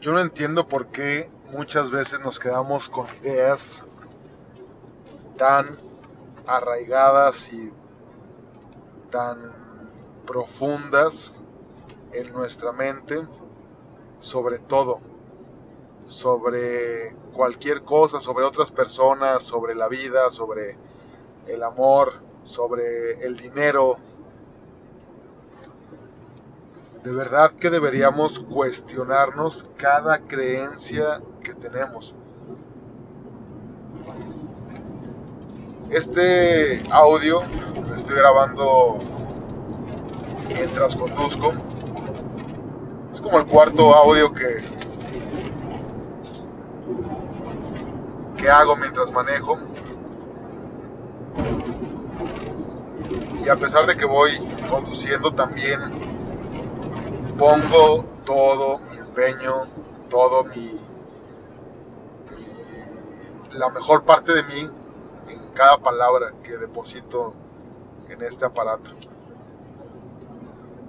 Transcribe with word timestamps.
Yo 0.00 0.12
no 0.12 0.20
entiendo 0.20 0.68
por 0.68 0.88
qué 0.88 1.30
muchas 1.50 1.90
veces 1.90 2.20
nos 2.20 2.38
quedamos 2.38 2.88
con 2.88 3.06
ideas 3.22 3.84
tan 5.36 5.78
arraigadas 6.46 7.52
y 7.52 7.72
tan 9.10 9.38
profundas 10.26 11.34
en 12.12 12.32
nuestra 12.32 12.72
mente 12.72 13.26
sobre 14.18 14.58
todo, 14.58 15.00
sobre 16.06 17.14
cualquier 17.32 17.82
cosa, 17.82 18.20
sobre 18.20 18.44
otras 18.44 18.70
personas, 18.70 19.42
sobre 19.42 19.74
la 19.74 19.88
vida, 19.88 20.30
sobre 20.30 20.76
el 21.46 21.62
amor, 21.62 22.14
sobre 22.42 23.24
el 23.24 23.36
dinero. 23.36 23.96
De 27.08 27.14
verdad 27.14 27.52
que 27.52 27.70
deberíamos 27.70 28.38
cuestionarnos 28.38 29.70
cada 29.78 30.18
creencia 30.18 31.22
que 31.42 31.54
tenemos. 31.54 32.14
Este 35.88 36.82
audio 36.90 37.40
lo 37.88 37.94
estoy 37.94 38.14
grabando 38.14 38.98
mientras 40.48 40.94
conduzco. 40.96 41.54
Es 43.10 43.22
como 43.22 43.38
el 43.38 43.46
cuarto 43.46 43.94
audio 43.94 44.34
que, 44.34 44.62
que 48.36 48.50
hago 48.50 48.76
mientras 48.76 49.10
manejo. 49.12 49.58
Y 53.46 53.48
a 53.48 53.56
pesar 53.56 53.86
de 53.86 53.96
que 53.96 54.04
voy 54.04 54.32
conduciendo 54.68 55.32
también 55.32 56.17
pongo 57.38 58.04
todo 58.24 58.80
mi 58.80 58.96
empeño, 58.96 59.66
todo 60.10 60.44
mi, 60.44 60.78
la 63.52 63.70
mejor 63.70 64.04
parte 64.04 64.34
de 64.34 64.42
mí 64.42 64.68
en 65.28 65.52
cada 65.54 65.78
palabra 65.78 66.34
que 66.42 66.58
deposito 66.58 67.32
en 68.08 68.22
este 68.22 68.44
aparato. 68.44 68.90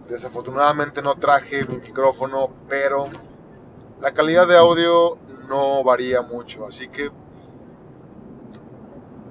Desafortunadamente 0.08 1.04
no 1.04 1.16
traje 1.16 1.66
mi 1.66 1.78
micrófono, 1.78 2.50
pero 2.68 3.08
la 4.02 4.12
calidad 4.12 4.48
de 4.48 4.58
audio 4.58 5.20
no 5.48 5.84
varía 5.84 6.24
mucho, 6.24 6.66
así 6.66 6.88
que 6.88 7.12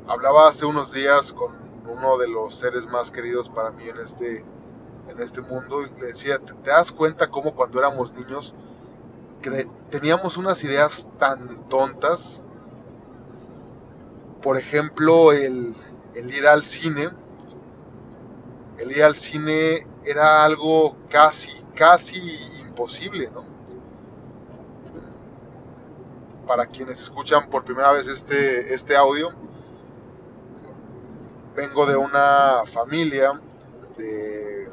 hablaba 0.07 0.49
hace 0.49 0.67
unos 0.67 0.93
días 0.93 1.33
con 1.33 1.53
uno 1.89 2.17
de 2.17 2.29
los 2.29 2.55
seres 2.55 2.87
más 2.87 3.11
queridos 3.11 3.49
para 3.49 3.73
mí 3.73 3.89
en 3.89 3.99
este, 3.99 4.45
en 5.09 5.21
este 5.21 5.41
mundo. 5.41 5.83
Y 5.83 6.01
le 6.01 6.09
decía, 6.09 6.39
¿te, 6.39 6.55
das 6.71 6.93
cuenta 6.93 7.29
cómo 7.29 7.55
cuando 7.55 7.79
éramos 7.79 8.13
niños 8.13 8.55
teníamos 9.91 10.37
unas 10.37 10.63
ideas 10.65 11.09
tan 11.19 11.69
tontas? 11.69 12.43
Por 14.43 14.57
ejemplo, 14.57 15.33
el, 15.33 15.75
el 16.15 16.35
ir 16.35 16.47
al 16.47 16.63
cine. 16.63 17.11
El 18.79 18.93
ir 18.93 19.03
al 19.03 19.17
cine 19.17 19.87
era 20.05 20.45
algo 20.45 20.97
casi, 21.09 21.51
casi 21.75 22.39
imposible, 22.61 23.31
¿no? 23.31 23.45
Para 26.47 26.67
quienes 26.67 27.01
escuchan 27.01 27.51
por 27.51 27.65
primera 27.65 27.93
vez 27.93 28.07
este, 28.07 28.73
este 28.73 28.97
audio, 28.97 29.33
vengo 31.59 31.87
de 31.87 31.97
una 31.97 32.63
familia 32.67 33.33
de, 33.99 34.69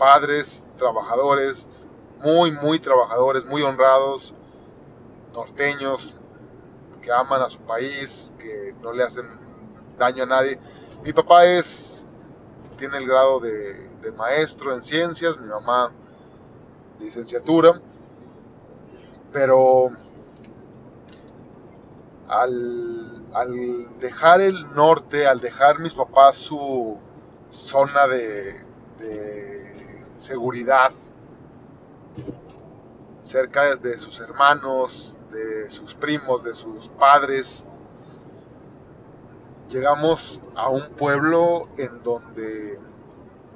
padres 0.00 0.66
trabajadores, 0.78 1.90
muy, 2.24 2.50
muy 2.52 2.78
trabajadores, 2.78 3.44
muy 3.44 3.60
honrados, 3.60 4.34
norteños, 5.34 6.14
que 7.02 7.12
aman 7.12 7.42
a 7.42 7.50
su 7.50 7.58
país, 7.60 8.32
que 8.38 8.74
no 8.80 8.92
le 8.92 9.02
hacen 9.02 9.26
daño 9.98 10.22
a 10.22 10.26
nadie. 10.26 10.58
Mi 11.04 11.12
papá 11.12 11.44
es, 11.44 12.08
tiene 12.78 12.96
el 12.96 13.06
grado 13.06 13.40
de, 13.40 13.88
maestro 14.16 14.72
en 14.72 14.80
ciencias, 14.80 15.38
mi 15.38 15.46
mamá 15.46 15.92
licenciatura, 16.98 17.80
pero 19.32 19.90
al 22.26 23.20
al 23.34 23.98
dejar 24.00 24.40
el 24.40 24.74
norte, 24.74 25.26
al 25.26 25.40
dejar 25.40 25.78
mis 25.78 25.94
papás 25.94 26.36
su 26.36 26.98
zona 27.50 28.06
de, 28.06 28.56
seguridad, 30.14 30.92
cerca 33.22 33.76
de 33.76 33.98
sus 33.98 34.20
hermanos, 34.20 35.18
de 35.30 35.70
sus 35.70 35.94
primos, 35.94 36.42
de 36.42 36.54
sus 36.54 36.88
padres, 36.88 37.64
llegamos 39.68 40.40
a 40.56 40.68
un 40.68 40.88
pueblo 40.90 41.68
en 41.76 42.02
donde 42.02 42.80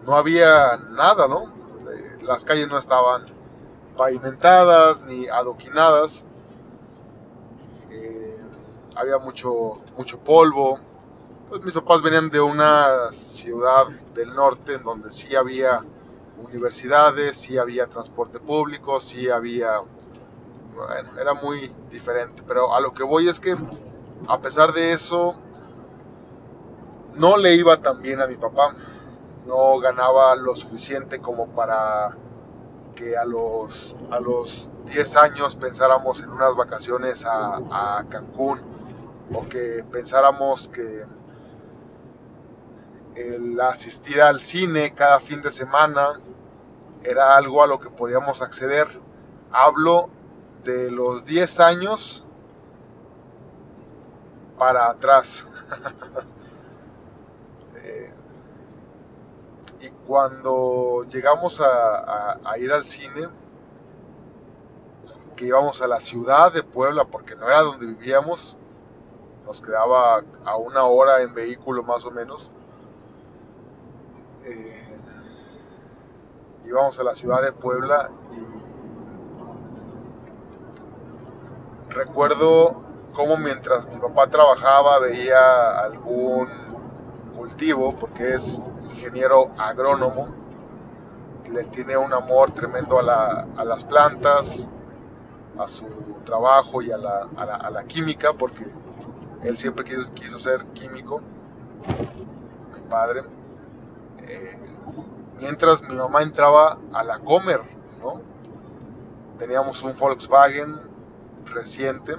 no 0.07 0.17
había 0.17 0.77
nada, 0.91 1.27
¿no? 1.27 1.45
Eh, 1.91 2.19
las 2.23 2.45
calles 2.45 2.69
no 2.69 2.79
estaban 2.79 3.25
pavimentadas 3.97 5.03
ni 5.03 5.27
adoquinadas 5.29 6.25
había 8.97 9.19
mucho, 9.19 9.79
mucho 9.97 10.19
polvo. 10.19 10.79
Pues 11.49 11.63
mis 11.63 11.75
papás 11.75 12.03
venían 12.03 12.31
de 12.31 12.41
una 12.41 13.11
ciudad 13.13 13.87
del 14.15 14.35
norte 14.35 14.75
en 14.75 14.85
donde 14.85 15.13
sí 15.13 15.35
había 15.37 15.85
universidades, 16.39 17.37
sí 17.37 17.59
había 17.59 17.87
transporte 17.87 18.41
público, 18.41 19.01
sí 19.01 19.29
había... 19.31 19.81
Bueno, 20.75 21.19
era 21.21 21.35
muy 21.35 21.73
diferente, 21.91 22.43
pero 22.47 22.75
a 22.75 22.81
lo 22.81 22.93
que 22.93 23.05
voy 23.05 23.29
es 23.29 23.39
que 23.39 23.57
a 24.27 24.41
pesar 24.41 24.73
de 24.73 24.93
eso, 24.93 25.37
no 27.15 27.37
le 27.37 27.55
iba 27.55 27.77
tan 27.77 28.01
bien 28.03 28.21
a 28.21 28.27
mi 28.27 28.37
papá. 28.37 28.75
No 29.47 29.79
ganaba 29.79 30.35
lo 30.37 30.57
suficiente 30.57 31.21
como 31.21 31.49
para 31.49 32.17
que 32.95 33.17
a 33.17 33.25
los, 33.25 33.97
a 34.11 34.21
los 34.21 34.71
10 34.87 35.17
años 35.17 35.57
pensáramos 35.57 36.23
en 36.23 36.31
unas 36.31 36.55
vacaciones 36.55 37.27
a, 37.27 37.57
a 37.71 38.05
Cancún 38.09 38.61
o 39.35 39.47
que 39.49 39.85
pensáramos 39.91 40.69
que 40.69 41.05
el 43.15 43.61
asistir 43.61 44.21
al 44.21 44.41
cine 44.41 44.95
cada 44.95 45.21
fin 45.21 45.41
de 45.41 45.51
semana 45.51 46.21
era 47.03 47.37
algo 47.37 47.63
a 47.63 47.67
lo 47.67 47.79
que 47.79 47.91
podíamos 47.91 48.43
acceder. 48.43 48.89
Hablo 49.53 50.11
de 50.65 50.91
los 50.91 51.25
10 51.25 51.61
años 51.61 52.27
para 54.59 54.89
atrás. 54.91 55.45
Eh, 57.87 58.15
y 59.81 59.91
cuando 60.07 61.05
llegamos 61.11 61.61
a, 61.61 62.39
a, 62.43 62.59
ir 62.59 62.73
al 62.73 62.83
cine, 62.83 63.29
que 65.37 65.45
íbamos 65.47 65.83
a 65.83 65.87
la 65.87 66.01
ciudad 66.01 66.51
de 66.51 66.63
Puebla, 66.63 67.05
porque 67.05 67.37
no 67.37 67.47
era 67.47 67.61
donde 67.61 67.85
vivíamos, 67.87 68.57
nos 69.45 69.61
quedaba 69.61 70.23
a 70.47 70.57
una 70.57 70.85
hora 70.85 71.21
en 71.21 71.35
vehículo 71.35 71.83
más 71.83 72.07
o 72.07 72.11
menos. 72.11 72.51
Eh, 74.45 75.01
íbamos 76.65 76.99
a 76.99 77.05
la 77.05 77.15
ciudad 77.15 77.43
de 77.43 77.53
Puebla 77.53 78.11
y 78.31 78.45
recuerdo 81.93 82.83
cómo 83.15 83.39
mientras 83.39 83.89
mi 83.89 83.99
papá 83.99 84.29
trabajaba 84.29 84.99
veía 84.99 85.81
algún 85.81 86.49
cultivo, 87.35 87.97
porque 87.97 88.35
es 88.35 88.61
ingeniero 88.91 89.51
agrónomo, 89.57 90.29
le 91.51 91.65
tiene 91.65 91.97
un 91.97 92.13
amor 92.13 92.51
tremendo 92.51 92.99
a, 92.99 93.65
las 93.65 93.85
plantas, 93.85 94.69
a 95.59 95.69
su 95.69 95.87
trabajo 96.25 96.83
y 96.83 96.91
a 96.91 96.99
la, 96.99 97.29
a 97.37 97.71
la 97.71 97.85
química, 97.85 98.33
porque 98.33 98.65
él 99.43 99.57
siempre 99.57 99.85
quiso, 99.85 100.39
ser 100.39 100.65
químico, 100.69 101.21
mi 102.75 102.81
padre. 102.89 103.23
Eh, 104.27 104.59
mientras 105.41 105.83
mi 105.83 105.95
mamá 105.95 106.23
entraba 106.23 106.79
a 106.93 107.05
la 107.05 107.19
Comer, 107.19 107.61
¿no? 108.01 108.21
Teníamos 109.39 109.83
un 109.83 109.95
Volkswagen 109.97 110.81
reciente. 111.47 112.17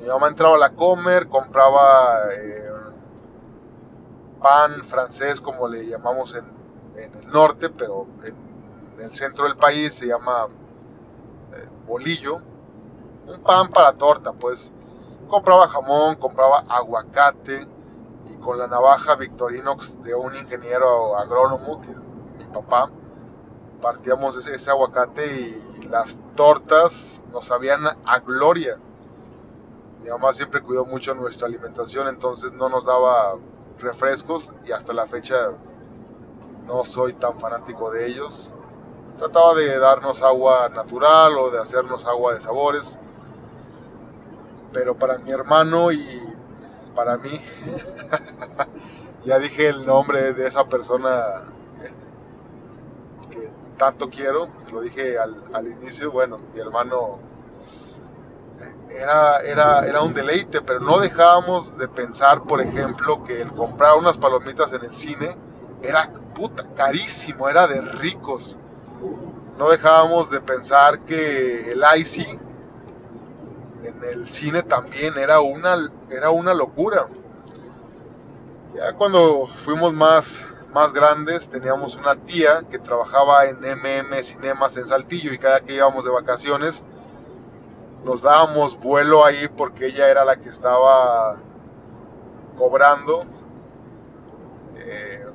Mi 0.00 0.06
mamá 0.06 0.28
entraba 0.28 0.56
a 0.56 0.58
la 0.58 0.70
Comer, 0.70 1.28
compraba 1.28 2.32
eh, 2.32 2.70
pan 4.40 4.84
francés, 4.84 5.40
como 5.40 5.68
le 5.68 5.86
llamamos 5.86 6.34
en, 6.34 6.58
el 6.96 7.28
norte, 7.30 7.70
pero 7.70 8.08
en, 8.24 8.34
el 9.00 9.14
centro 9.14 9.44
del 9.44 9.56
país 9.56 9.94
se 9.94 10.08
llama 10.08 10.48
eh, 11.54 11.68
bolillo. 11.86 12.40
Un 13.26 13.40
pan 13.42 13.68
para 13.68 13.92
torta, 13.92 14.32
pues 14.32 14.72
compraba 15.28 15.68
jamón, 15.68 16.16
compraba 16.16 16.64
aguacate 16.68 17.68
y 18.30 18.36
con 18.36 18.58
la 18.58 18.66
navaja 18.66 19.16
Victorinox 19.16 20.02
de 20.02 20.14
un 20.14 20.34
ingeniero 20.34 21.16
agrónomo, 21.16 21.80
que 21.80 21.90
es 21.90 21.96
mi 21.96 22.44
papá, 22.52 22.90
partíamos 23.80 24.36
ese, 24.36 24.54
ese 24.54 24.70
aguacate 24.70 25.26
y 25.26 25.82
las 25.88 26.20
tortas 26.36 27.22
nos 27.32 27.46
sabían 27.46 27.86
a 27.86 28.18
gloria. 28.20 28.78
Mi 30.02 30.10
mamá 30.10 30.32
siempre 30.32 30.62
cuidó 30.62 30.84
mucho 30.84 31.14
nuestra 31.14 31.48
alimentación, 31.48 32.08
entonces 32.08 32.52
no 32.52 32.68
nos 32.68 32.86
daba 32.86 33.36
refrescos 33.78 34.52
y 34.64 34.72
hasta 34.72 34.92
la 34.92 35.06
fecha 35.06 35.50
no 36.66 36.84
soy 36.84 37.14
tan 37.14 37.38
fanático 37.40 37.90
de 37.90 38.06
ellos. 38.06 38.52
Trataba 39.16 39.54
de 39.54 39.78
darnos 39.78 40.22
agua 40.22 40.68
natural 40.68 41.36
o 41.38 41.50
de 41.50 41.58
hacernos 41.58 42.06
agua 42.06 42.34
de 42.34 42.40
sabores. 42.40 43.00
Pero 44.72 44.96
para 44.96 45.18
mi 45.18 45.30
hermano 45.30 45.90
y 45.90 46.20
para 46.94 47.16
mí, 47.16 47.30
ya 49.24 49.38
dije 49.38 49.68
el 49.68 49.86
nombre 49.86 50.32
de 50.32 50.46
esa 50.46 50.68
persona 50.68 51.44
que 53.30 53.50
tanto 53.76 54.08
quiero, 54.10 54.48
lo 54.72 54.80
dije 54.80 55.18
al, 55.18 55.44
al 55.52 55.68
inicio, 55.68 56.10
bueno, 56.10 56.38
mi 56.54 56.60
hermano 56.60 57.20
era, 58.90 59.40
era, 59.40 59.86
era 59.86 60.02
un 60.02 60.14
deleite, 60.14 60.60
pero 60.62 60.80
no 60.80 60.98
dejábamos 60.98 61.76
de 61.76 61.88
pensar, 61.88 62.42
por 62.42 62.60
ejemplo, 62.60 63.22
que 63.22 63.42
el 63.42 63.52
comprar 63.52 63.96
unas 63.96 64.18
palomitas 64.18 64.72
en 64.72 64.84
el 64.84 64.94
cine 64.94 65.36
era 65.82 66.10
puta, 66.34 66.64
carísimo, 66.74 67.48
era 67.48 67.66
de 67.66 67.80
ricos. 67.80 68.56
No 69.58 69.68
dejábamos 69.70 70.30
de 70.30 70.40
pensar 70.40 71.00
que 71.00 71.72
el 71.72 71.82
IC 71.96 72.40
en 73.82 74.04
el 74.04 74.28
cine 74.28 74.62
también 74.62 75.16
era 75.18 75.40
una, 75.40 75.90
era 76.10 76.30
una 76.30 76.54
locura. 76.54 77.08
Ya 78.74 78.92
cuando 78.92 79.46
fuimos 79.46 79.92
más, 79.92 80.46
más 80.72 80.92
grandes, 80.92 81.48
teníamos 81.48 81.96
una 81.96 82.16
tía 82.16 82.62
que 82.70 82.78
trabajaba 82.78 83.46
en 83.46 83.60
MM 83.60 84.22
Cinemas 84.22 84.76
en 84.76 84.86
Saltillo 84.86 85.32
y 85.32 85.38
cada 85.38 85.60
que 85.60 85.74
íbamos 85.74 86.04
de 86.04 86.10
vacaciones, 86.10 86.84
nos 88.04 88.22
dábamos 88.22 88.78
vuelo 88.78 89.24
ahí 89.24 89.48
porque 89.56 89.86
ella 89.86 90.08
era 90.08 90.24
la 90.24 90.36
que 90.36 90.48
estaba 90.48 91.40
cobrando. 92.56 93.24
Eh, 94.76 95.26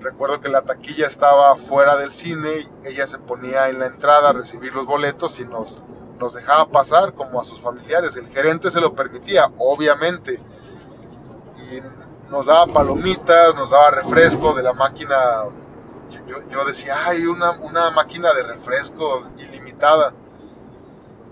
recuerdo 0.00 0.40
que 0.40 0.48
la 0.48 0.62
taquilla 0.62 1.06
estaba 1.06 1.56
fuera 1.56 1.96
del 1.96 2.12
cine, 2.12 2.68
ella 2.84 3.06
se 3.06 3.18
ponía 3.18 3.68
en 3.68 3.80
la 3.80 3.86
entrada 3.86 4.30
a 4.30 4.32
recibir 4.32 4.74
los 4.74 4.86
boletos 4.86 5.40
y 5.40 5.44
nos, 5.44 5.80
nos 6.18 6.34
dejaba 6.34 6.68
pasar 6.68 7.14
como 7.14 7.40
a 7.40 7.44
sus 7.44 7.60
familiares. 7.60 8.16
El 8.16 8.28
gerente 8.28 8.70
se 8.70 8.80
lo 8.80 8.94
permitía, 8.94 9.50
obviamente. 9.58 10.40
Nos 12.30 12.46
daba 12.46 12.66
palomitas, 12.72 13.54
nos 13.56 13.70
daba 13.70 13.90
refresco 13.90 14.54
de 14.54 14.62
la 14.62 14.72
máquina. 14.72 15.44
Yo, 16.48 16.64
decía, 16.64 16.94
hay 17.06 17.26
una, 17.26 17.52
una 17.52 17.90
máquina 17.90 18.32
de 18.32 18.42
refrescos 18.42 19.30
ilimitada 19.38 20.12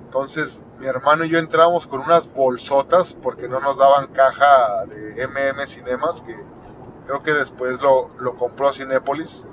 entonces 0.09 0.65
mi 0.79 0.87
hermano 0.87 1.27
y 1.27 1.29
yo 1.29 1.39
entramos 1.39 1.87
con 1.87 2.01
unas 2.01 2.33
bolsotas 2.33 3.13
porque 3.13 3.47
no 3.47 3.61
nos 3.61 3.77
daban 3.77 4.07
caja 4.07 4.87
de 4.87 5.29
MM 5.29 5.67
Cinemas, 5.67 6.23
que 6.23 6.35
creo 7.05 7.23
que 7.23 7.35
después 7.35 7.83
lo, 7.83 8.09
compró 8.39 8.73
Cinépolis. 8.73 9.47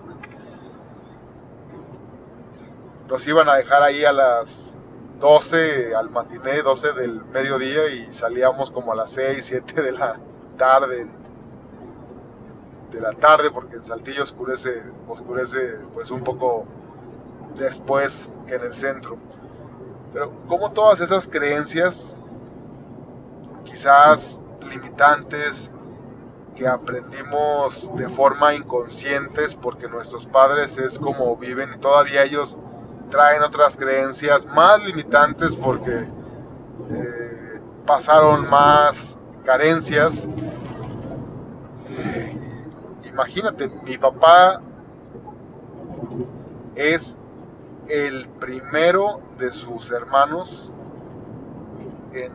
Nos 3.09 3.27
iban 3.27 3.49
a 3.49 3.55
dejar 3.55 3.83
ahí 3.83 4.05
a 4.05 4.13
las 4.13 4.77
12 5.19 5.93
al 5.93 6.09
matiné, 6.09 6.61
12 6.61 6.93
del 6.93 7.25
mediodía 7.25 7.89
y 7.89 8.13
salíamos 8.13 8.71
como 8.71 8.93
a 8.93 8.95
las 8.95 9.11
6, 9.11 9.45
7 9.45 9.81
de 9.81 9.91
la 9.91 10.17
tarde. 10.56 11.07
De 12.92 13.02
la 13.02 13.12
tarde 13.12 13.52
porque 13.52 13.75
en 13.75 13.84
Saltillo 13.84 14.24
oscurece, 14.24 14.81
oscurece 15.07 15.80
pues 15.94 16.12
un 16.12 16.24
poco 16.24 16.66
después 17.57 18.30
que 18.48 18.56
en 18.56 18.63
el 18.63 18.75
centro. 18.75 19.18
Pero 20.13 20.31
como 20.48 20.72
todas 20.72 21.02
esas 21.02 21.28
creencias, 21.28 22.16
quizás 23.66 24.42
limitantes, 24.69 25.69
que 26.56 26.68
aprendimos 26.68 27.92
de 27.96 28.07
forma 28.07 28.54
inconscientes 28.54 29.54
porque 29.56 29.90
nuestros 29.90 30.25
padres 30.25 30.78
es 30.78 30.98
como 30.98 31.36
viven 31.36 31.69
y 31.75 31.78
todavía 31.78 32.24
ellos 32.24 32.57
traen 33.10 33.44
otras 33.44 33.75
creencias 33.75 34.46
más 34.46 34.84
limitantes 34.84 35.56
porque 35.56 36.10
eh, 36.90 37.62
pasaron 37.86 38.50
más 38.50 39.18
carencias. 39.44 40.28
Imagínate, 43.15 43.69
mi 43.69 43.97
papá 43.97 44.62
es 46.75 47.17
el 47.88 48.27
primero 48.27 49.21
de 49.38 49.53
sus 49.53 49.89
hermanos 49.91 50.69
en 52.12 52.33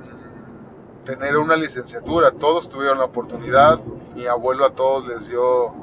tener 1.04 1.36
una 1.36 1.54
licenciatura. 1.56 2.30
Todos 2.30 2.70
tuvieron 2.70 2.96
la 2.96 3.04
oportunidad. 3.04 3.78
Mi 4.14 4.24
abuelo 4.26 4.64
a 4.64 4.70
todos 4.70 5.06
les 5.06 5.28
dio 5.28 5.74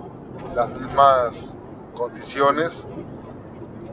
las 0.55 0.71
mismas 0.71 1.55
condiciones, 1.93 2.88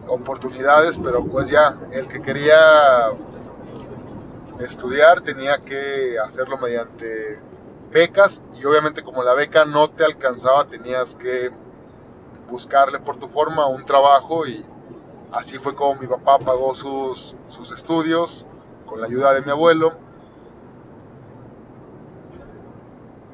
oportunidades, 0.09 0.99
pero 0.99 1.23
pues 1.23 1.51
ya 1.51 1.77
el 1.93 2.09
que 2.09 2.23
quería 2.23 3.11
estudiar 4.59 5.21
tenía 5.21 5.59
que 5.59 6.19
hacerlo 6.19 6.57
mediante 6.57 7.43
becas 7.95 8.43
y 8.61 8.65
obviamente 8.67 9.03
como 9.03 9.23
la 9.23 9.33
beca 9.33 9.65
no 9.65 9.89
te 9.89 10.05
alcanzaba 10.05 10.67
tenías 10.67 11.17
que 11.17 11.51
buscarle 12.51 12.99
por 12.99 13.17
tu 13.17 13.27
forma 13.27 13.67
un 13.67 13.87
trabajo 13.87 14.47
y 14.47 14.63
Así 15.35 15.59
fue 15.59 15.75
como 15.75 15.97
mi 16.01 16.07
papá 16.07 16.39
pagó 16.39 16.77
sus, 16.77 17.35
sus 17.49 17.73
estudios 17.73 18.47
con 18.87 19.01
la 19.01 19.09
ayuda 19.09 19.35
de 19.35 19.43
mi 19.43 19.51
abuelo. 19.51 19.99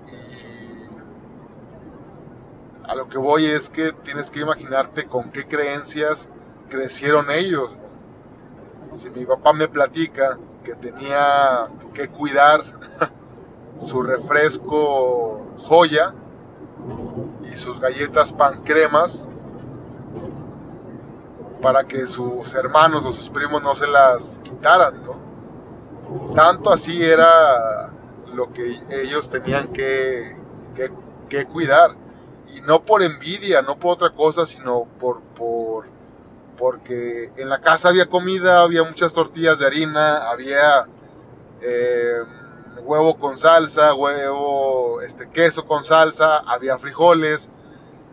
Y 0.06 0.88
a 2.88 2.94
lo 2.94 3.06
que 3.06 3.18
voy 3.18 3.44
es 3.44 3.68
que 3.68 3.92
tienes 3.92 4.30
que 4.30 4.40
imaginarte 4.40 5.06
con 5.06 5.30
qué 5.30 5.46
creencias 5.46 6.30
crecieron 6.70 7.30
ellos. 7.30 7.76
Si 8.92 9.10
mi 9.10 9.26
papá 9.26 9.52
me 9.52 9.68
platica 9.68 10.38
que 10.64 10.74
tenía 10.76 11.68
que 11.92 12.08
cuidar 12.08 12.62
su 13.80 14.02
refresco 14.02 15.40
joya 15.58 16.14
y 17.42 17.52
sus 17.52 17.80
galletas 17.80 18.32
pan 18.32 18.62
cremas 18.62 19.28
para 21.62 21.84
que 21.84 22.06
sus 22.06 22.54
hermanos 22.54 23.04
o 23.04 23.12
sus 23.12 23.30
primos 23.30 23.62
no 23.62 23.74
se 23.74 23.86
las 23.86 24.38
quitaran, 24.42 25.02
¿no? 25.04 26.34
Tanto 26.34 26.72
así 26.72 27.02
era 27.02 27.92
lo 28.34 28.52
que 28.52 28.78
ellos 28.90 29.30
tenían 29.30 29.68
que, 29.68 30.36
que, 31.28 31.46
cuidar. 31.46 31.94
Y 32.56 32.62
no 32.62 32.84
por 32.84 33.02
envidia, 33.02 33.62
no 33.62 33.78
por 33.78 33.92
otra 33.92 34.10
cosa, 34.10 34.46
sino 34.46 34.86
por, 34.98 35.20
por, 35.20 35.86
porque 36.56 37.32
en 37.36 37.48
la 37.48 37.60
casa 37.60 37.88
había 37.88 38.06
comida, 38.06 38.62
había 38.62 38.82
muchas 38.82 39.12
tortillas 39.12 39.58
de 39.60 39.66
harina, 39.66 40.28
había 40.30 40.86
eh, 41.60 42.22
huevo 42.84 43.16
con 43.16 43.36
salsa, 43.36 43.94
huevo, 43.94 45.00
este, 45.00 45.28
queso 45.30 45.66
con 45.66 45.84
salsa, 45.84 46.38
había 46.38 46.78
frijoles, 46.78 47.50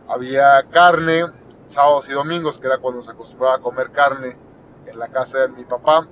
había 0.08 0.64
carne 0.70 1.26
sábados 1.68 2.10
y 2.10 2.14
domingos, 2.14 2.58
que 2.58 2.68
era 2.68 2.78
cuando 2.78 3.02
se 3.02 3.12
acostumbraba 3.12 3.56
a 3.58 3.60
comer 3.60 3.92
carne 3.92 4.38
en 4.86 5.00
la 5.00 5.10
casa 5.10 5.40
de 5.40 5.50
mi 5.50 5.64
papá. 5.64 6.08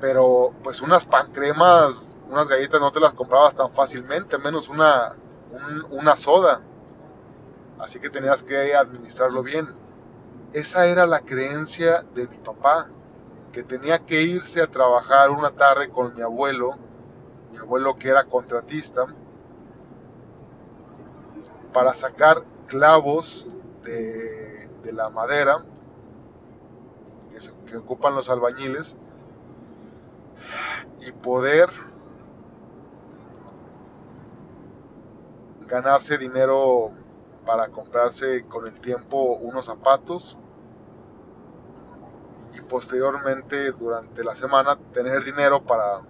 Pero 0.00 0.52
pues 0.62 0.80
unas 0.80 1.04
pancremas, 1.04 2.26
unas 2.28 2.48
galletas 2.48 2.80
no 2.80 2.90
te 2.90 3.00
las 3.00 3.14
comprabas 3.14 3.54
tan 3.54 3.70
fácilmente, 3.70 4.38
menos 4.38 4.68
una, 4.68 5.16
una 5.90 6.16
soda. 6.16 6.62
Así 7.78 7.98
que 7.98 8.10
tenías 8.10 8.42
que 8.42 8.74
administrarlo 8.74 9.42
bien. 9.42 9.68
Esa 10.52 10.86
era 10.86 11.06
la 11.06 11.20
creencia 11.20 12.04
de 12.14 12.26
mi 12.26 12.38
papá, 12.38 12.88
que 13.52 13.62
tenía 13.62 13.98
que 13.98 14.22
irse 14.22 14.62
a 14.62 14.66
trabajar 14.66 15.30
una 15.30 15.50
tarde 15.50 15.88
con 15.90 16.14
mi 16.14 16.22
abuelo, 16.22 16.76
mi 17.50 17.58
abuelo 17.58 17.96
que 17.96 18.08
era 18.08 18.24
contratista, 18.24 19.06
para 21.72 21.94
sacar 21.94 22.44
clavos 22.66 23.48
de 23.84 24.50
de 24.82 24.92
la 24.92 25.10
madera 25.10 25.64
que, 27.66 27.76
ocupan 27.76 28.14
los 28.14 28.28
albañiles 28.28 28.96
y 31.06 31.12
poder 31.12 31.70
ganarse 35.68 36.18
dinero 36.18 36.90
para 37.46 37.68
comprarse 37.68 38.44
con 38.46 38.66
el 38.66 38.80
tiempo 38.80 39.36
unos 39.36 39.66
zapatos 39.66 40.36
y 42.54 42.60
posteriormente 42.62 43.70
durante 43.72 44.24
la 44.24 44.34
semana 44.34 44.76
tener 44.92 45.22
dinero 45.22 45.62
para, 45.62 46.00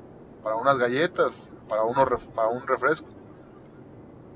para 0.42 0.56
unas 0.56 0.78
galletas, 0.78 1.50
para, 1.68 1.84
uno, 1.84 2.04
para 2.34 2.48
un 2.48 2.66
refresco. 2.66 3.08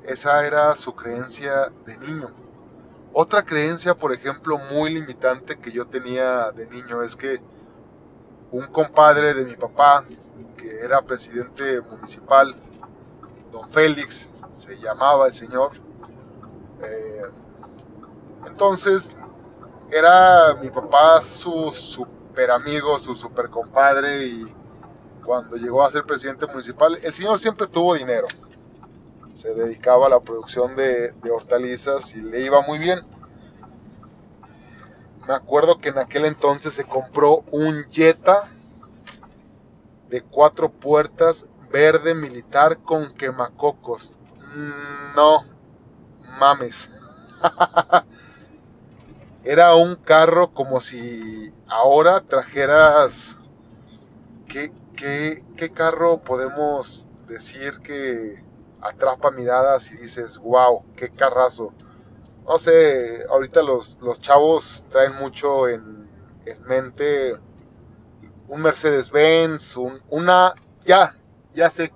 Esa 0.04 0.46
era 0.46 0.75
su 0.75 0.94
creencia 0.94 1.73
de 1.87 1.96
niño. 1.99 2.30
Otra 3.12 3.44
creencia, 3.44 3.94
por 3.94 4.12
ejemplo, 4.12 4.58
muy 4.58 4.92
limitante 4.92 5.58
que 5.58 5.70
yo 5.70 5.87
tenía 5.87 6.50
de 6.52 6.66
niño 6.66 7.02
es 7.02 7.16
que 7.16 7.40
un 8.50 8.66
compadre 8.66 9.34
de 9.34 9.44
mi 9.44 9.56
papá, 9.56 10.04
que 10.56 10.80
era 10.80 11.00
presidente 11.02 11.80
municipal, 11.80 12.54
don 13.50 13.70
Félix, 13.70 14.28
se 14.52 14.78
llamaba 14.78 15.26
el 15.26 15.34
señor, 15.34 15.73
eh, 16.82 17.23
entonces 18.46 19.14
era 19.90 20.54
mi 20.61 20.70
papá 20.70 21.20
su 21.20 21.70
super 21.70 22.50
amigo, 22.50 22.99
su 22.99 23.14
super 23.14 23.49
compadre 23.50 24.26
y 24.26 24.54
cuando 25.25 25.57
llegó 25.57 25.85
a 25.85 25.90
ser 25.90 26.04
presidente 26.04 26.47
municipal, 26.47 26.99
el 27.02 27.12
señor 27.12 27.38
siempre 27.38 27.66
tuvo 27.66 27.95
dinero. 27.95 28.28
Se 29.35 29.52
dedicaba 29.54 30.07
a 30.07 30.11
la 30.11 30.21
producción 30.21 30.76
de, 30.76 31.12
hortalizas 31.31 32.14
y 32.14 32.23
le 32.23 32.43
iba 32.43 32.62
muy 32.62 32.78
bien. 32.78 33.00
Me 35.26 35.35
acuerdo 35.35 35.78
que 35.78 35.88
en 35.88 35.99
aquel 35.99 36.26
entonces 36.26 36.75
se 36.75 36.85
compró 36.85 37.43
un 37.50 37.85
Jetta 37.90 38.49
de 40.11 40.23
cuatro 40.23 40.71
puertas 40.71 41.49
verde 41.73 42.14
militar 42.14 42.78
con 42.78 43.14
quemacocos. 43.14 44.21
Mm, 44.54 45.16
no, 45.16 45.45
mames. 46.38 46.90
Era 49.45 49.75
un 49.75 49.97
carro 49.97 50.52
como 50.52 50.81
si 50.81 51.52
ahora 51.66 52.21
trajeras... 52.21 53.38
¿Qué, 54.47 54.73
qué, 54.96 55.72
carro 55.74 56.18
podemos 56.18 57.08
decir 57.26 57.78
que 57.80 58.42
atrapa 58.80 59.30
miradas 59.30 59.90
y 59.92 59.96
dices, 59.96 60.38
wow, 60.38 60.84
qué 60.96 61.10
carrazo? 61.10 61.72
No 62.46 62.58
sé, 62.58 63.24
ahorita 63.28 63.62
los, 63.62 63.98
los 64.00 64.20
chavos 64.20 64.84
traen 64.90 65.14
mucho 65.16 65.68
en, 65.68 66.04
mente 66.66 67.34
un 68.48 68.60
Mercedes-Benz, 68.60 69.76
un, 69.78 70.02
una, 70.10 70.54
ya, 70.84 71.16
ya 71.54 71.70
sé, 71.70 71.90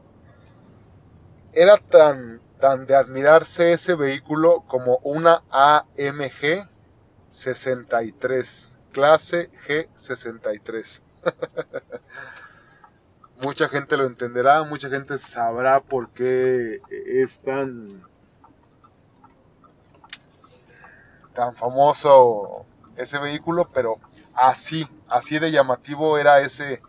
era 1.52 1.76
tan, 1.76 2.40
tan 2.58 2.86
de 2.86 2.94
admirarse 2.94 3.72
ese 3.72 3.94
vehículo 3.94 4.64
como 4.66 4.98
una 5.02 5.42
AMG 5.50 6.66
63, 7.28 8.78
clase 8.92 9.50
G63. 9.66 11.02
mucha 13.42 13.68
gente 13.68 13.96
lo 13.96 14.06
entenderá, 14.06 14.62
mucha 14.64 14.88
gente 14.88 15.18
sabrá 15.18 15.80
por 15.80 16.10
qué 16.10 16.80
es 16.90 17.40
tan 17.40 18.02
tan 21.34 21.54
famoso 21.54 22.66
ese 22.96 23.18
vehículo, 23.18 23.68
pero 23.72 23.98
así, 24.34 24.88
así 25.08 25.38
de 25.38 25.52
llamativo 25.52 26.18
era 26.18 26.40
ese 26.40 26.82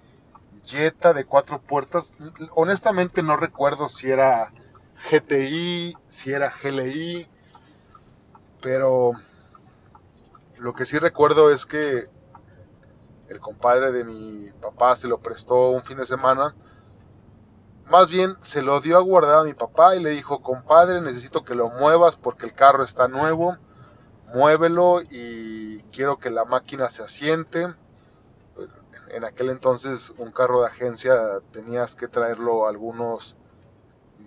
Jetta 0.65 1.13
de 1.13 1.25
cuatro 1.25 1.60
puertas. 1.60 2.15
Honestamente 2.56 3.24
no 3.24 3.38
recuerdo 3.38 3.89
si 3.89 4.10
era 4.10 4.51
GTI, 5.10 5.96
si 6.08 6.32
era 6.32 6.53
GLI, 6.62 7.27
pero 8.62 9.13
lo 10.58 10.74
que 10.74 10.86
sí 10.86 11.00
recuerdo 11.00 11.51
es 11.51 11.65
que 11.65 12.08
el 13.29 13.39
compadre 13.39 13.91
de 13.91 14.03
mi 14.03 14.50
papá 14.59 14.95
se 14.95 15.07
lo 15.07 15.19
prestó 15.19 15.69
un 15.69 15.83
fin 15.83 15.98
de 15.98 16.05
semana. 16.05 16.55
Más 17.89 18.09
bien 18.09 18.36
se 18.41 18.62
lo 18.62 18.81
dio 18.81 18.98
a 18.98 19.01
guardar 19.01 19.39
a 19.39 19.43
mi 19.43 19.53
papá 19.53 19.95
y 19.95 20.01
le 20.01 20.12
dijo, 20.12 20.41
compadre, 20.41 21.01
necesito 21.01 21.43
que 21.43 21.55
lo 21.55 21.69
muevas 21.69 22.15
porque 22.15 22.45
el 22.45 22.53
carro 22.53 22.83
está 22.83 23.07
nuevo, 23.07 23.57
muévelo 24.33 25.01
y 25.09 25.81
quiero 25.91 26.17
que 26.17 26.29
la 26.29 26.45
máquina 26.45 26.89
se 26.89 27.03
asiente. 27.03 27.67
En 29.09 29.24
aquel 29.24 29.50
entonces 29.50 30.13
un 30.17 30.31
carro 30.31 30.62
de 30.62 30.67
agencia 30.67 31.15
tenías 31.51 31.95
que 31.95 32.07
traerlo 32.07 32.67
algunos 32.67 33.36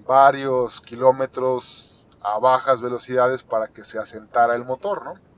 varios 0.06 0.80
kilómetros 0.80 2.08
a 2.20 2.38
bajas 2.38 2.80
velocidades 2.80 3.42
para 3.42 3.68
que 3.68 3.84
se 3.84 3.98
asentara 3.98 4.54
el 4.54 4.64
motor, 4.64 5.04
¿no? 5.04 5.31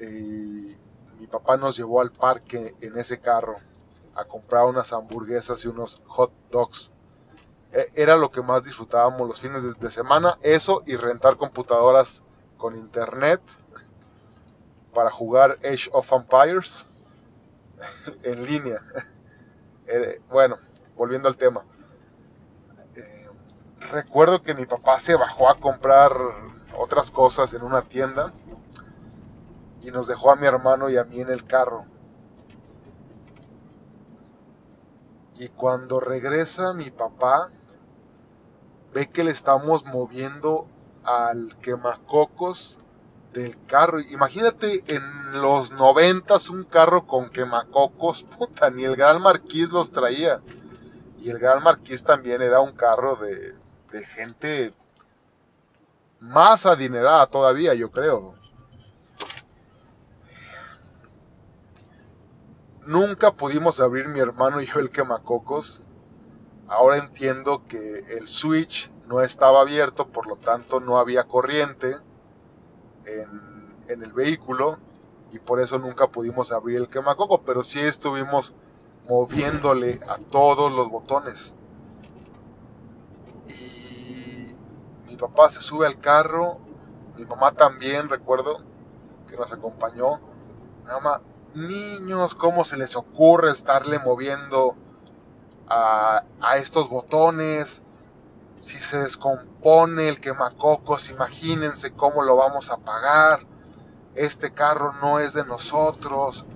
Y 0.00 0.76
mi 1.18 1.26
papá 1.26 1.56
nos 1.56 1.76
llevó 1.76 2.00
al 2.00 2.12
parque 2.12 2.74
en 2.80 2.98
ese 2.98 3.18
carro 3.20 3.56
a 4.14 4.24
comprar 4.24 4.64
unas 4.64 4.92
hamburguesas 4.92 5.64
y 5.64 5.68
unos 5.68 6.00
hot 6.06 6.32
dogs. 6.50 6.90
E, 7.72 7.86
era 7.94 8.16
lo 8.16 8.30
que 8.30 8.42
más 8.42 8.62
disfrutábamos 8.62 9.28
los 9.28 9.40
fines 9.40 9.62
de, 9.78 9.90
semana, 9.90 10.38
eso 10.42 10.82
y 10.86 10.96
rentar 10.96 11.36
computadoras 11.36 12.22
con 12.56 12.74
internet 12.74 13.40
para 14.94 15.10
jugar 15.10 15.58
Age 15.64 15.90
of 15.92 16.10
Empires 16.12 16.86
en 18.22 18.44
línea. 18.46 18.80
Eh, 19.88 20.20
bueno, 20.28 20.58
volviendo 20.96 21.28
al 21.28 21.36
tema. 21.36 21.64
Eh, 22.96 23.30
recuerdo 23.92 24.42
que 24.42 24.52
mi 24.52 24.66
papá 24.66 24.98
se 24.98 25.14
bajó 25.14 25.48
a 25.48 25.60
comprar 25.60 26.12
otras 26.76 27.12
cosas 27.12 27.52
en 27.54 27.62
una 27.62 27.82
tienda 27.82 28.32
y 29.86 29.92
nos 29.92 30.08
dejó 30.08 30.32
a 30.32 30.36
mi 30.36 30.46
hermano 30.46 30.90
y 30.90 30.96
a 30.96 31.04
mí 31.04 31.20
en 31.20 31.30
el 31.30 31.46
carro. 31.46 31.84
Y 35.38 35.48
cuando 35.48 36.00
regresa 36.00 36.72
mi 36.72 36.90
papá, 36.90 37.50
ve 38.92 39.08
que 39.08 39.22
le 39.22 39.30
estamos 39.30 39.84
moviendo 39.84 40.66
al 41.04 41.56
quemacocos 41.58 42.78
del 43.32 43.56
carro. 43.66 44.00
Imagínate 44.00 44.82
en 44.88 45.40
los 45.40 45.70
noventas 45.70 46.50
un 46.50 46.64
carro 46.64 47.06
con 47.06 47.30
quemacocos, 47.30 48.24
puta, 48.38 48.70
ni 48.70 48.82
el 48.82 48.96
Gran 48.96 49.22
Marquís 49.22 49.70
los 49.70 49.92
traía. 49.92 50.40
Y 51.20 51.30
el 51.30 51.38
Gran 51.38 51.62
Marquís 51.62 52.02
también 52.02 52.42
era 52.42 52.58
un 52.58 52.72
carro 52.72 53.14
de, 53.14 53.54
de 53.92 54.04
gente 54.04 54.74
más 56.18 56.66
adinerada 56.66 57.24
todavía, 57.28 57.72
yo 57.74 57.92
creo. 57.92 58.34
Nunca 62.86 63.32
pudimos 63.32 63.80
abrir 63.80 64.06
mi 64.06 64.20
hermano 64.20 64.60
y 64.60 64.66
yo 64.66 64.78
el 64.78 64.90
quemacocos. 64.90 65.82
Ahora 66.68 66.98
entiendo 66.98 67.64
que 67.66 67.98
el 68.16 68.28
switch 68.28 68.92
no 69.08 69.22
estaba 69.22 69.60
abierto, 69.60 70.06
por 70.06 70.28
lo 70.28 70.36
tanto 70.36 70.78
no 70.78 70.96
había 70.98 71.24
corriente 71.24 71.96
en, 73.06 74.02
el 74.02 74.12
vehículo 74.12 74.78
y 75.32 75.40
por 75.40 75.60
eso 75.60 75.78
nunca 75.78 76.08
pudimos 76.08 76.52
abrir 76.52 76.78
el 76.78 76.88
quemacoco, 76.88 77.42
pero 77.42 77.64
sí 77.64 77.80
estuvimos 77.80 78.52
moviéndole 79.08 80.00
a 80.08 80.18
todos 80.18 80.72
los 80.72 80.88
botones. 80.88 81.54
Y 83.48 84.54
mi 85.08 85.16
papá 85.16 85.50
se 85.50 85.60
sube 85.60 85.86
al 85.88 85.98
carro, 85.98 86.58
mi 87.16 87.24
mamá 87.24 87.50
también, 87.50 88.08
recuerdo 88.08 88.60
que 89.28 89.36
nos 89.36 89.52
acompañó. 89.52 90.20
Mi 90.84 90.90
mamá, 90.92 91.20
niños, 91.54 92.34
¿cómo 92.34 92.64
se 92.64 92.76
les 92.76 92.96
ocurre 92.96 93.50
estarle 93.50 93.98
moviendo 93.98 94.76
a, 95.68 96.24
estos 96.56 96.88
botones? 96.88 97.82
Si 98.58 98.80
se 98.80 98.98
descompone 98.98 100.08
el 100.08 100.20
quemacocos, 100.20 101.10
imagínense 101.10 101.92
cómo 101.92 102.22
lo 102.22 102.36
vamos 102.36 102.70
a 102.70 102.78
pagar. 102.78 103.40
Este 104.14 104.52
carro 104.52 104.94
no 105.02 105.18
es 105.18 105.34
de 105.34 105.44
nosotros. 105.44 106.46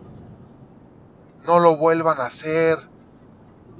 No 1.44 1.58
lo 1.58 1.76
vuelvan 1.76 2.20
a 2.20 2.26
hacer. 2.26 2.78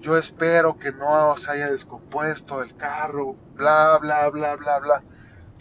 Yo 0.01 0.17
espero 0.17 0.79
que 0.79 0.93
no 0.93 1.37
se 1.39 1.53
haya 1.53 1.71
descompuesto 1.71 2.63
el 2.63 2.77
carro. 2.77 3.37
Bla, 3.55 3.99
bla, 3.99 4.29
bla, 4.29 4.57
bla, 4.57 4.79
bla. 4.79 5.03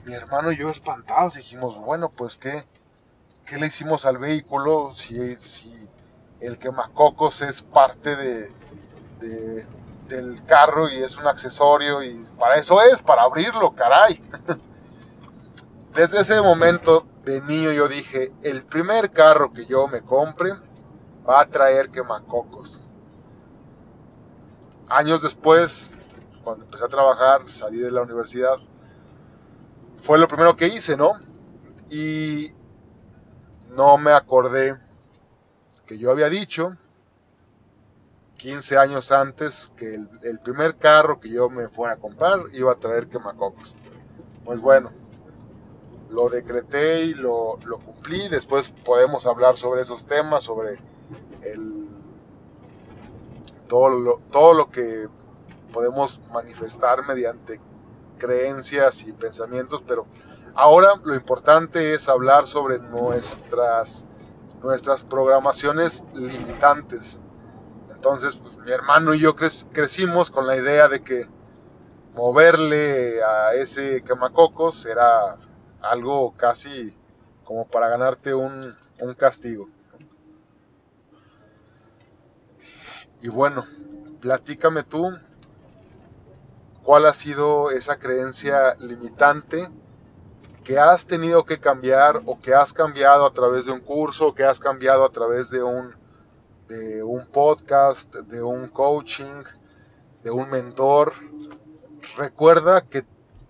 Mi 0.05 0.13
hermano 0.13 0.51
y 0.51 0.57
yo 0.57 0.69
espantados 0.69 1.35
dijimos, 1.35 1.77
bueno, 1.77 2.09
pues 2.09 2.35
qué 2.35 2.65
qué 3.49 3.57
le 3.57 3.65
hicimos 3.65 4.05
al 4.05 4.19
vehículo 4.19 4.91
si, 4.93 5.17
el 6.39 6.59
quemacocos 6.59 7.41
es 7.41 7.63
parte 7.63 8.15
de, 8.15 9.65
del 10.07 10.43
carro 10.45 10.87
y 10.87 10.97
es 10.97 11.17
un 11.17 11.25
accesorio 11.25 12.03
y 12.03 12.15
para 12.37 12.55
eso 12.55 12.79
es, 12.83 13.01
para 13.01 13.23
abrirlo, 13.23 13.73
caray. 13.73 14.23
Desde 15.95 16.21
ese 16.21 16.39
momento 16.41 17.07
de 17.25 17.41
niño 17.41 17.71
yo 17.71 17.87
dije, 17.87 18.31
el 18.43 18.63
primer 18.63 19.11
carro 19.11 19.51
que 19.51 19.65
yo 19.65 19.87
me 19.87 20.01
compre 20.01 20.53
va 21.27 21.41
a 21.41 21.45
traer 21.45 21.89
quemacocos. 21.89 22.81
Años 24.87 25.23
después, 25.23 25.91
cuando 26.43 26.65
empecé 26.65 26.85
a 26.85 26.87
trabajar, 26.87 27.49
salí 27.49 27.79
de 27.79 27.91
la 27.91 28.01
universidad, 28.01 28.57
fue 29.97 30.19
lo 30.19 30.27
primero 30.27 30.55
que 30.55 30.67
hice, 30.67 30.95
¿no? 30.95 31.13
Y 31.89 32.53
no 33.79 33.97
me 33.97 34.11
acordé 34.11 34.77
que 35.85 35.97
yo 35.97 36.11
había 36.11 36.27
dicho 36.27 36.75
15 38.35 38.77
años 38.77 39.13
antes 39.13 39.71
que 39.77 39.95
el, 39.95 40.39
primer 40.39 40.75
carro 40.75 41.21
que 41.21 41.29
yo 41.29 41.49
me 41.49 41.69
fuera 41.69 41.93
a 41.93 41.97
comprar 41.97 42.41
iba 42.51 42.73
a 42.73 42.75
traer 42.75 43.07
quemacocos. 43.07 43.73
Pues 44.43 44.59
bueno, 44.59 44.91
lo 46.09 46.27
decreté 46.27 47.05
y 47.05 47.13
lo, 47.13 47.57
lo 47.63 47.79
cumplí. 47.79 48.27
Después 48.27 48.69
podemos 48.83 49.25
hablar 49.25 49.55
sobre 49.55 49.79
esos 49.79 50.05
temas, 50.05 50.43
sobre 50.43 50.77
el, 51.43 51.87
todo, 53.69 53.91
lo, 53.91 54.17
todo 54.29 54.55
lo 54.55 54.69
que 54.71 55.07
podemos 55.71 56.19
manifestar 56.33 57.07
mediante 57.07 57.61
creencias 58.17 59.03
y 59.07 59.13
pensamientos, 59.13 59.81
pero 59.87 60.05
ahora 60.55 60.93
lo 61.03 61.15
importante 61.15 61.93
es 61.93 62.09
hablar 62.09 62.47
sobre 62.47 62.79
nuestras, 62.79 64.07
nuestras 64.61 65.03
programaciones 65.03 66.03
limitantes. 66.13 67.19
Entonces, 67.91 68.35
pues, 68.35 68.57
mi 68.57 68.71
hermano 68.71 69.13
y 69.13 69.19
yo 69.19 69.35
crecimos 69.35 70.29
con 70.29 70.47
la 70.47 70.55
idea 70.55 70.87
de 70.87 71.01
que 71.01 71.27
moverle 72.13 73.23
a 73.23 73.53
ese 73.53 74.03
quemacocos 74.03 74.85
era 74.85 75.37
algo 75.81 76.33
casi 76.35 76.95
como 77.43 77.67
para 77.67 77.87
ganarte 77.87 78.33
un, 78.33 78.75
un 78.99 79.13
castigo. 79.15 79.69
Y 83.21 83.27
bueno, 83.27 83.65
platícame 84.21 84.83
tú 84.83 85.13
cuál 86.83 87.05
ha 87.05 87.13
sido 87.13 87.71
esa 87.71 87.97
creencia 87.97 88.75
limitante 88.79 89.67
que 90.69 90.77
has 90.77 91.07
tenido 91.07 91.45
que 91.45 91.59
cambiar 91.59 92.21
o 92.27 92.39
que 92.39 92.53
has 92.53 92.73
cambiado 92.73 93.25
a 93.25 93.33
través 93.33 93.65
de 93.65 93.71
un 93.71 93.79
curso, 93.79 94.27
o 94.27 94.35
que 94.35 94.43
has 94.43 94.59
cambiado 94.59 95.03
a 95.03 95.09
través 95.09 95.49
de 95.49 95.63
un, 95.63 95.95
de 96.67 97.01
un 97.01 97.25
podcast, 97.25 98.13
de 98.13 98.43
un 98.43 98.67
coaching, 98.67 99.45
de 100.23 100.29
un 100.29 100.47
mentor. 100.51 101.13
Recuerda 102.17 102.81
que 102.81 103.03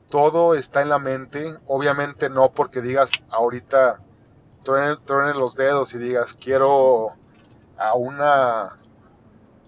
todo 0.08 0.56
está 0.56 0.82
en 0.82 0.88
la 0.88 0.98
mente, 0.98 1.58
obviamente 1.68 2.30
no 2.30 2.54
porque 2.54 2.80
digas 2.80 3.12
ahorita 3.30 4.00
truene, 4.64 5.34
los 5.34 5.56
dedos 5.56 5.94
y 5.96 5.98
digas 5.98 6.38
quiero 6.40 7.16
a 7.78 7.96
una 7.96 8.78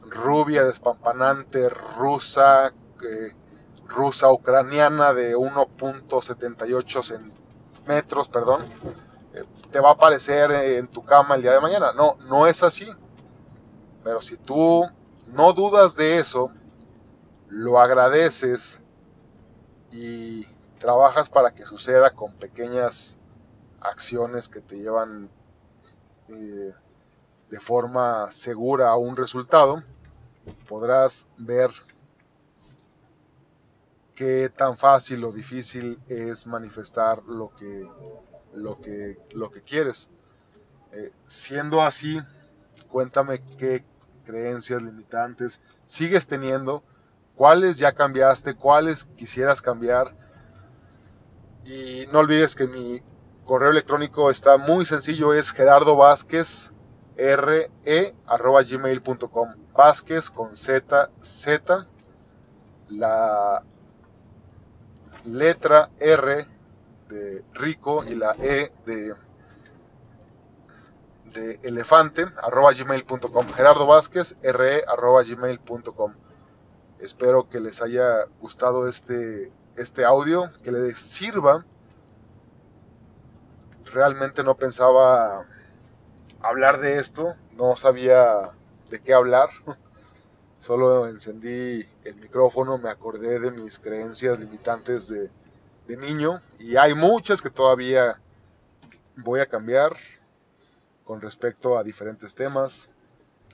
rubia 0.10 0.64
despampanante 0.64 1.68
rusa 1.68 2.72
eh, 3.04 3.36
rusa 3.90 4.32
ucraniana 4.32 5.14
de 5.14 5.36
1.78 5.36 7.41
metros, 7.92 8.30
perdón, 8.30 8.64
eh, 9.34 9.44
te 9.72 9.80
va 9.80 9.90
a 9.90 9.94
aparecer 9.94 10.52
en 10.52 10.88
tu 10.88 11.04
cama 11.04 11.36
el 11.36 11.42
día 11.42 11.52
de 11.52 11.62
mañana. 11.62 11.92
No, 11.92 12.16
no 12.28 12.48
es 12.48 12.64
así. 12.64 12.90
Pero 14.04 14.22
si 14.22 14.38
tú 14.38 14.86
no 15.28 15.54
dudas 15.54 15.96
de 15.96 16.18
eso, 16.18 16.52
lo 17.50 17.80
agradeces 17.80 18.80
y 19.92 20.46
trabajas 20.80 21.30
para 21.30 21.52
que 21.52 21.64
suceda 21.64 22.12
con 22.12 22.34
pequeñas 22.34 23.18
acciones 23.82 24.48
que 24.48 24.62
te 24.62 24.78
llevan 24.78 25.30
eh, 26.30 26.74
de 27.50 27.60
forma 27.60 28.32
segura 28.32 28.90
a 28.90 28.96
un 28.96 29.16
resultado, 29.16 29.84
podrás 30.68 31.28
ver 31.38 31.72
qué 34.22 34.50
tan 34.56 34.78
fácil 34.78 35.24
o 35.24 35.32
difícil 35.32 36.00
es 36.08 36.46
manifestar 36.46 37.24
lo 37.24 37.50
que, 37.56 37.90
lo 38.54 38.80
que, 38.80 39.18
lo 39.34 39.50
que 39.50 39.64
quieres. 39.64 40.10
Eh, 40.92 41.12
siendo 41.24 41.82
así, 41.82 42.22
cuéntame 42.88 43.42
qué 43.58 43.84
creencias 44.24 44.80
limitantes 44.84 45.60
sigues 45.86 46.28
teniendo, 46.28 46.84
cuáles 47.36 47.80
ya 47.80 47.94
cambiaste, 47.94 48.54
cuáles 48.54 49.06
quisieras 49.06 49.60
cambiar. 49.60 50.16
Y 51.66 52.06
no 52.12 52.20
olvides 52.20 52.54
que 52.54 52.68
mi 52.68 53.02
correo 53.44 53.72
electrónico 53.72 54.30
está 54.30 54.58
muy 54.58 54.86
sencillo, 54.86 55.34
es 55.34 55.50
Gerardo 55.52 55.96
Vázquez 55.96 56.72
re 57.18 57.72
arroba 58.28 58.62
gmail.com 58.62 59.56
Vázquez 59.74 60.30
con 60.30 60.56
z 60.56 61.10
z 61.22 61.88
la 62.90 63.64
letra 65.26 65.90
R 66.00 66.48
de 67.10 67.44
rico 67.54 68.04
y 68.04 68.16
la 68.16 68.36
E 68.40 68.72
de, 68.86 69.14
de 71.34 71.60
elefante, 71.64 72.26
arroba 72.42 72.74
gmail.com. 72.74 73.48
Gerardo 73.50 73.86
Vázquez, 73.86 74.38
re, 74.42 74.84
arroba 74.88 75.24
gmail.com. 75.24 76.14
Espero 77.00 77.50
que 77.50 77.60
les 77.60 77.82
haya 77.82 78.26
gustado 78.40 78.88
este, 78.88 79.52
este 79.76 80.06
audio, 80.06 80.52
que 80.64 80.72
les 80.72 81.00
sirva. 81.00 81.66
Realmente 83.86 84.44
no 84.44 84.56
pensaba 84.56 85.46
hablar 86.42 86.80
de 86.80 86.98
esto, 86.98 87.36
no 87.54 87.76
sabía 87.76 88.52
de 88.90 89.00
qué 89.02 89.14
hablar. 89.14 89.50
Solo 90.62 91.08
encendí 91.08 91.84
el 92.04 92.16
micrófono, 92.18 92.78
me 92.78 92.92
acordé 92.92 93.40
de 93.40 93.50
mis 93.50 93.80
creencias 93.80 94.40
limitantes 94.40 95.08
de, 95.08 95.32
niño 95.98 96.40
y 96.60 96.78
hay 96.78 96.94
muchas 96.94 97.42
que 97.42 97.50
todavía 97.50 98.22
voy 99.18 99.40
a 99.40 99.48
cambiar 99.48 99.98
con 101.04 101.20
respecto 101.20 101.78
a 101.78 101.84
diferentes 101.84 102.36
temas, 102.36 102.94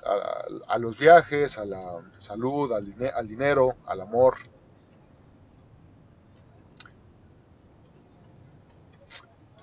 a, 0.04 0.78
los 0.78 0.98
viajes, 1.00 1.58
a 1.58 1.65
la 1.65 2.04
salud, 2.17 2.74
al, 2.74 2.93
al 3.15 3.28
dinero, 3.28 3.78
al 3.86 4.02
amor. 4.02 4.36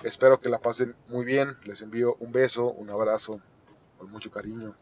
Espero 0.02 0.40
que 0.40 0.48
la 0.48 0.60
pasen 0.60 0.96
muy 1.08 1.26
bien. 1.26 1.58
Les 1.64 1.82
envío 1.82 2.16
un 2.20 2.32
beso, 2.32 2.72
un 2.72 2.88
abrazo, 2.88 3.38
con 3.98 4.10
mucho 4.10 4.30
cariño. 4.30 4.74